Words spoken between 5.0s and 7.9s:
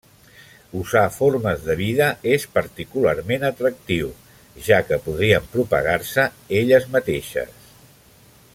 podrien propagar-se elles mateixes.